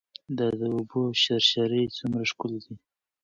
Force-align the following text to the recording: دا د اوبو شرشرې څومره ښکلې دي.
دا 0.37 0.47
د 0.59 0.61
اوبو 0.75 1.01
شرشرې 1.21 1.83
څومره 1.97 2.23
ښکلې 2.31 2.59
دي. 2.65 2.75